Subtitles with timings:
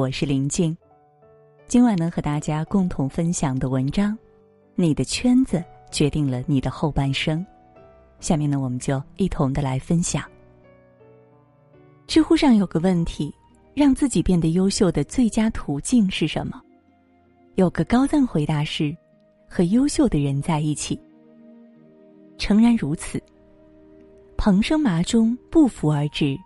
[0.00, 0.74] 我是林静。
[1.68, 4.14] 今晚能，和大家共同分享的文章，
[4.74, 7.44] 《你的圈子决定了你的后半生》。
[8.18, 10.24] 下面呢，我们就一同的来分享。
[12.06, 13.30] 知乎上有个问题：
[13.74, 16.58] 让自己变得优秀的最佳途径是什么？
[17.56, 18.96] 有个高赞回答是：
[19.46, 20.98] 和优秀的人在一起。
[22.38, 23.22] 诚然如此。
[24.38, 26.38] 蓬生麻中，不服而至；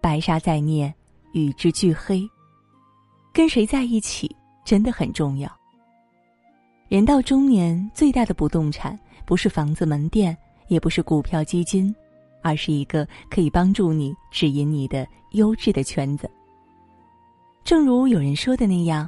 [0.00, 0.92] 白沙在涅，
[1.34, 2.28] 与之俱黑。
[3.36, 5.46] 跟谁在一起真的很重要。
[6.88, 10.34] 人到中年，最大的不动产不是房子、门店，
[10.68, 11.94] 也不是股票、基金，
[12.40, 16.30] 而是一个可以帮助你、指引你的优质的圈子。
[17.62, 19.06] 正如有人说的那样，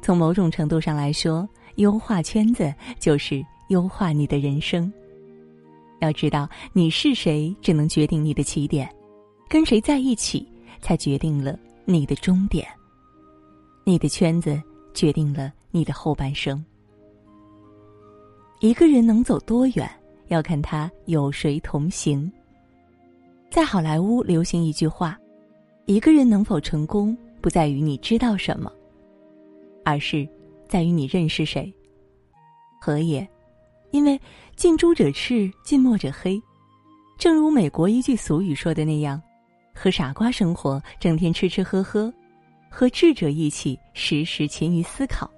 [0.00, 4.90] 从某种程度上来说，优化圈子就是优化你的人生。
[6.00, 8.90] 要知道，你是谁只能决定你的起点，
[9.50, 12.66] 跟谁在一起才决定了你的终点。
[13.88, 14.60] 你的圈子
[14.92, 16.62] 决定了你的后半生。
[18.58, 19.88] 一个人能走多远，
[20.26, 22.28] 要看他有谁同行。
[23.48, 25.16] 在好莱坞流行一句话
[25.86, 28.72] ：“一个人能否成功，不在于你知道什么，
[29.84, 30.28] 而是
[30.66, 31.72] 在于你认识谁。”
[32.82, 33.24] 何也？
[33.92, 34.20] 因为
[34.56, 36.42] 近朱者赤，近墨者黑。
[37.16, 39.22] 正如美国一句俗语说的那样
[39.72, 42.10] ：“和傻瓜生活，整天吃吃喝喝；
[42.76, 45.30] 和智者一起，时时勤于思考。”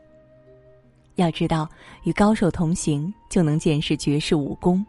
[1.15, 1.71] 要知道，
[2.03, 4.85] 与高手同行，就能见识绝世武功；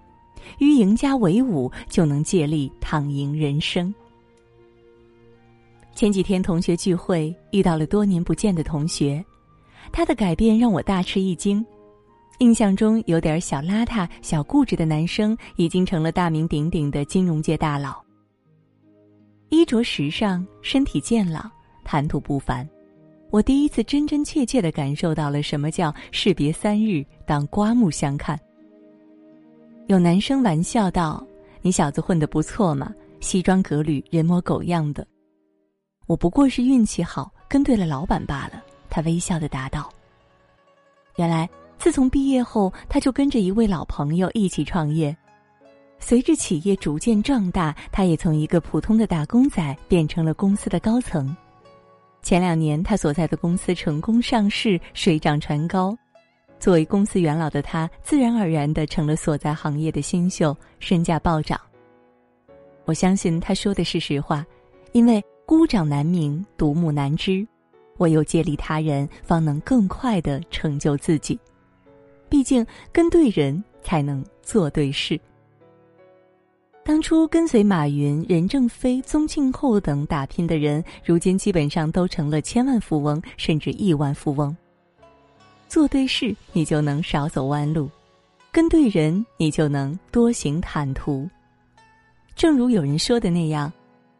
[0.58, 3.94] 与赢家为伍，就能借力躺赢人生。
[5.94, 9.23] 前几天同学聚会，遇到了多年不见的同学，
[9.91, 11.63] 他的改变让我大吃一惊。
[12.39, 18.02] 印象中有点小邋遢、小固执的男生，已经成了大名鼎鼎的金融界大佬。
[19.50, 21.52] 衣着时尚，身体健朗，
[21.89, 22.69] 谈吐不凡。
[23.31, 28.39] 我第一次真真切切的感受到了什么叫士别三日，当刮目相看。
[29.88, 31.25] 有男生玩笑道
[31.63, 35.03] ：“你小子混得不错嘛，西装革履，人模狗样的。”
[36.05, 38.63] 我不过是运气好，跟对了老板罢了。
[38.88, 39.91] 他微笑的答道
[41.17, 41.49] ：“原来。”
[41.79, 45.16] 自从毕业后，他就跟着一位老朋友一起创业。
[45.97, 51.35] 随着企业逐渐壮大，他也从一个普通的打工仔变成了公司的高层。
[52.22, 55.97] 前两年，他所在的公司成功上市，水涨船高。
[56.59, 61.59] 作为公司元老的他，自然而然的成了所在行业的新秀，身价暴涨。
[62.85, 64.46] 我相信他说的是实话，
[64.91, 67.47] 因为孤掌难鸣，独木难支，
[68.00, 71.40] 唯有借力他人，方能更快的成就自己。
[72.28, 75.19] 毕竟跟对人才能做对事。
[76.89, 84.57] 当初跟随马云、任正非、宗庆后等打拼的人，如今基本上都成了千万富翁，甚至亿万富翁。
[85.67, 87.88] 做对事，你就能少走弯路；
[88.51, 91.29] 跟对人，你就能多行坦途。
[92.35, 93.72] 正如有人说的那样，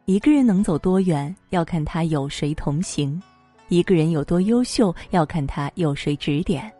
[0.04, 3.20] 一个人能走多远，要看他有谁同行；
[3.68, 6.70] 一个人有多优秀，要看他有谁指点。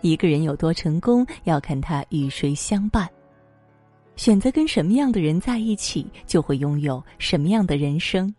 [0.00, 3.10] 一个人有多成功，要看他与谁相伴。
[4.16, 8.32] 选择跟什么样的人在一起，就会拥有什么样的人生。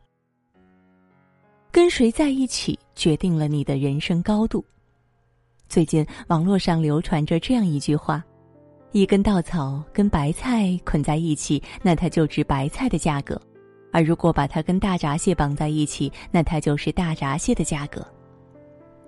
[1.72, 4.64] 跟谁在一起，决定了你的人生高度。
[5.68, 8.24] 最近网络上流传着这样一句话：
[8.94, 13.35] 一根稻草跟白菜捆在一起，那它就值白菜的价格；
[13.91, 18.06] 而如果把它跟大闸蟹绑在一起，那它就是大闸蟹的价格。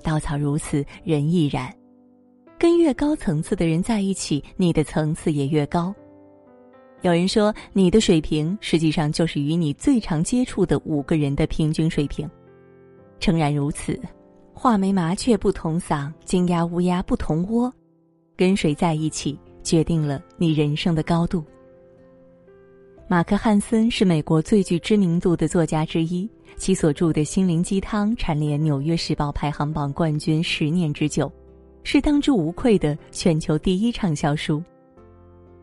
[0.03, 1.73] 稻草如此，人亦然。
[2.59, 5.95] 跟越高层次的人在一起，你的层次也越高。
[7.07, 12.29] 有人说，你的水平实际上就是与你最常接触的五个人的平均水平。
[13.17, 13.97] 诚然如此，
[14.53, 17.73] 画眉麻雀不同嗓，金鸭乌鸦不同窝。
[18.35, 21.41] 跟谁在一起，决定了你人生的高度。
[23.07, 31.31] 马克·汉森是美国最具知名度的作家之一，其所著的心灵鸡汤蝉联《纽约时报》排行榜冠军十年之久。
[31.83, 34.61] 是当之无愧的全球第一畅销书。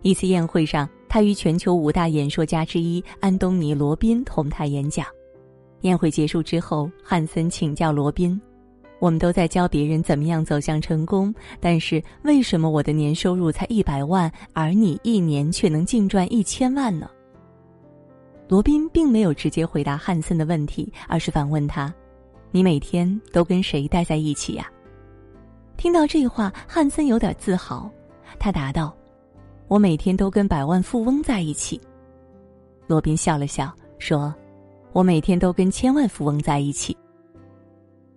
[0.00, 5.06] 一次宴会上，他与全球五大演说家之一安东尼·罗宾同台演讲。
[5.82, 8.40] 宴会结束之后，汉森请教罗宾
[8.98, 17.08] ：“我们都在教别人怎么样走向成功，但是为什么我的年收入才一百万，而你一年却能净赚一千万呢？”
[18.50, 21.94] 罗宾并没有直接回答汉森的问题，而是反问他
[22.50, 24.68] ：“你每天都跟谁待在一起呀？”
[25.78, 27.88] 听到这话，汉森有点自豪，
[28.36, 28.92] 他答道
[29.68, 31.80] ：“我每天都跟百万富翁在一起。”
[32.86, 34.34] 罗宾笑了笑说
[34.92, 36.96] ：“我每天都跟千万富翁在一起。”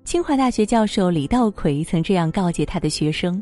[0.03, 3.41] 清华大学教授李道葵曾这样告诫他的学生：“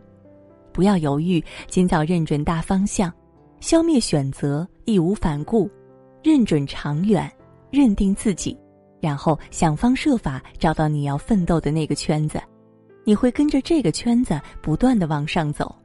[0.74, 3.12] 不要犹豫，尽早认准大方向，
[3.60, 5.70] 消灭选择，义无反顾，
[6.24, 7.32] 认准长远，
[7.70, 8.58] 认定自己，
[9.00, 12.42] 然后想方设法找到你要奋斗的那个圈子。
[13.04, 15.76] 你会跟着这个圈子不断的往上走。”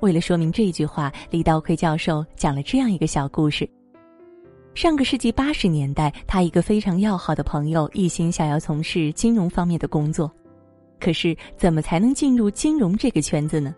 [0.00, 3.68] 为了说明这句话，李道葵教授讲了这样一个小故事。
[4.74, 10.30] 上个世纪八十年代，他一个非常要好的朋友一心想要从事金融方面的工作，
[11.00, 13.74] 可是怎么才能进入金融这个圈子呢？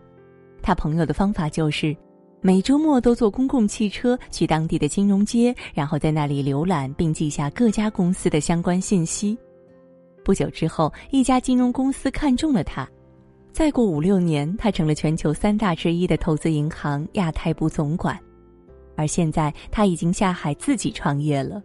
[0.61, 1.95] 他朋友的方法就是
[2.41, 9.37] 每周末都坐公共汽车去当地的金融街，然后在那里浏览并记下各家公司的相关信息。
[10.23, 12.87] 不久之后，一家金融公司看中了他。
[13.53, 18.19] 再过五六年，他成了全球三大之一的投资银行亚太部总管，
[18.95, 21.61] 而现在他已经下海自己创业了。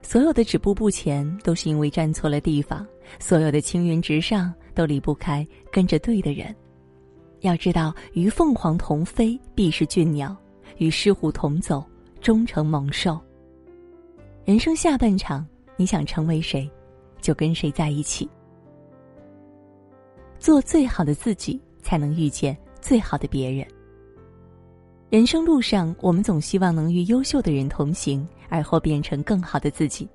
[0.00, 2.86] 所有的止步不前，都是因为站错了地方；
[3.18, 6.54] 所有的青云直上，都离不开跟着对的人。
[7.40, 10.36] 要知道，与凤凰同飞必是俊鸟，
[10.78, 11.84] 与狮虎同走
[12.20, 13.20] 终成猛兽。
[14.44, 15.44] 人生下半场，
[15.76, 16.70] 你想成为谁，
[17.20, 18.28] 就跟谁在一起。
[20.42, 23.64] 做最好的自己，才能遇见最好的别人。
[25.08, 30.08] 人生路上，我们总希望能与优秀的人同行，而后变成更好的自己。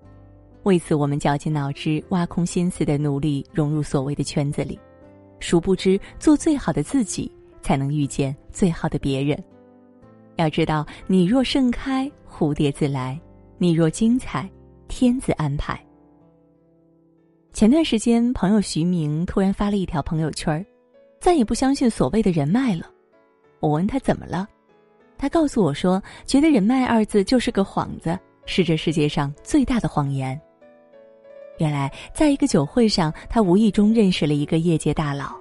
[0.64, 4.78] 为此，我们绞尽脑汁、挖空心思的努力融入所谓的圈子里。
[5.40, 7.32] 殊不知，做最好的自己，
[7.62, 9.42] 才能遇见最好的别人。
[10.36, 13.18] 要知道，你若盛开，蝴蝶自来；
[13.58, 14.50] 你若精彩，
[14.90, 15.82] 天自安排。
[17.58, 20.64] 前段时间，朋友徐明突然发了一条朋友圈
[21.20, 22.88] 再也不相信所谓的人脉了。
[23.60, 24.48] 我问他怎么了，
[25.18, 28.16] 他告诉我说，觉得“人脉”二字就是个幌子，
[28.46, 30.40] 是这世界上最大的谎言。
[31.58, 35.36] 原来，在一个酒会上，他无意中认识了一个业界大佬，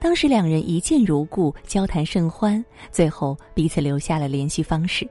[0.00, 5.08] 当时两人一见如故，交谈甚欢，最后彼此留下了联系方式。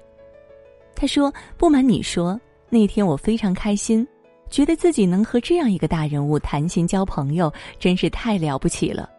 [0.95, 2.38] 他说：“不瞒你说，
[2.68, 4.06] 那天我非常开心。”
[4.51, 9.09] 觉得自己能和这样一个大人物谈心交朋友，真是太了不起了。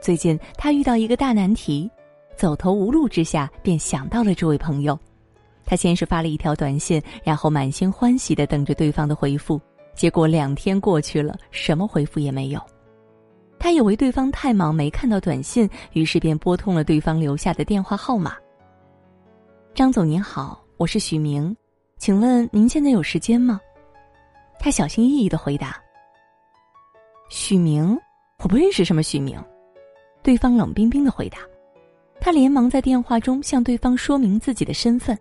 [0.00, 1.90] 最近他遇到一个大难题，
[2.36, 4.96] 走投无路之下，便想到了这位朋友。
[5.64, 9.58] 他先是发了一条短信，然后满心欢喜的等着对方的回复。
[9.94, 12.60] 结果两天过去了，什么回复也没有。
[13.58, 18.34] 他以为对方太忙没看到短信，于是便拨通了对方留下的电话号码。
[19.72, 21.56] 张总您好，我是许明，
[21.96, 23.58] 请问您现在有时间吗？
[24.64, 25.76] 他小心翼翼的回答
[27.28, 27.98] ：“许明，
[28.38, 29.36] 我不认识什么许明。”
[30.22, 31.38] 对方冷冰冰的回答。
[32.20, 35.18] 他连忙在电话中向对方说明自己的身份，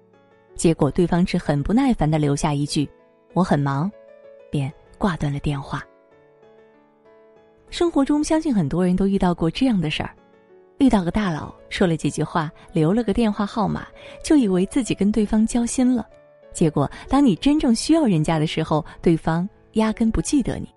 [0.53, 2.87] 结果对方只很不耐烦的留下一句
[3.33, 3.91] ：“我很忙”，
[4.51, 5.83] 便挂断了电话。
[7.71, 10.15] 生活中，相信很多人都遇到过这样的事儿：
[10.77, 13.87] 遇到个大佬，说了几句话，留了个电话号码，
[14.23, 16.07] 就以为自己跟对方交心了。
[16.53, 20.67] 结果，当你真正需要人家的时候，对方压根不记得你。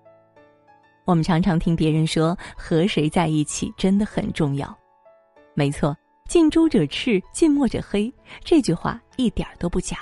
[1.05, 4.75] 我们常常听别人说和谁在一起真的很重要，
[5.53, 5.95] 没错
[6.27, 8.11] ，“近朱者赤，近墨者黑”
[8.43, 9.99] 这句话一点都不假。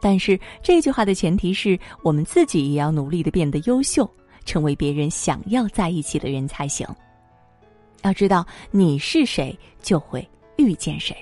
[0.00, 4.08] 但是这句话的前提是我们自己也要努力的变得优秀，
[4.44, 6.86] 成为别人想要在一起的人才行。
[8.02, 11.16] 要知道你是谁，就会遇见谁。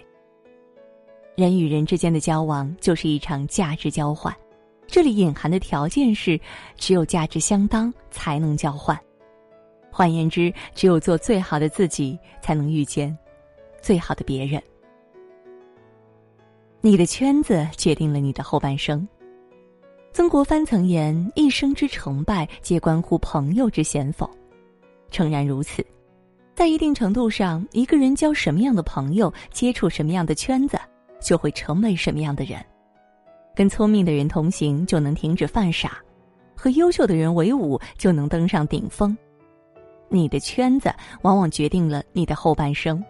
[1.37, 4.35] 人与人之间的交往就是一场价值交换，
[4.87, 6.41] 这里隐含的条件是，
[6.77, 8.99] 只有价值相当才能交换。
[9.91, 13.15] 换言之，只有做最好的自己，才能遇见
[13.83, 14.63] 最好的别人。
[16.81, 19.07] 你的圈子决定了你的后半生。
[20.15, 24.31] 曾国藩曾言：“一生之成败，皆关乎朋友之贤否。”
[25.13, 25.85] 诚然如此，
[26.55, 30.81] 在一定程度上，一个人交什么样的朋友，接触什么样的圈子。
[31.27, 32.65] 就会成为什么样的人？
[33.53, 35.89] 跟聪明的人同行，就能停止犯傻；
[36.55, 39.17] 和优秀的人为伍，就能登上顶峰。
[40.09, 40.89] 你的圈子
[41.23, 43.05] 往往决定了你的后半生。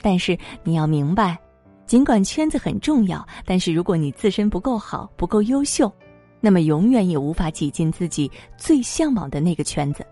[0.00, 1.38] 但是你要明白，
[1.84, 5.92] 尽管圈子很重要，但是如果你自身不够好、不够优秀，
[6.40, 10.02] 那么永远也无法挤进自己最向往的那个圈子。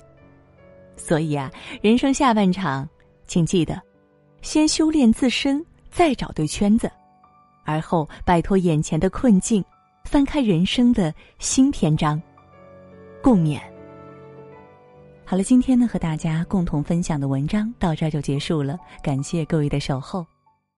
[0.97, 2.87] 所以啊，人生下半场，
[3.27, 3.81] 请记得，
[4.43, 5.65] 先修炼自身。
[5.89, 6.93] 再找对圈子，
[7.67, 9.63] 而后摆脱眼前的困境，
[10.05, 12.21] 翻开人生的新篇章。
[13.21, 13.61] 共勉。
[15.25, 20.25] 好了，今天呢和大家共同分享的文章到这儿就结束了，感谢各位的守候。